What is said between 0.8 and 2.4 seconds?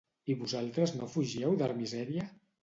no fugíeu de la misèria?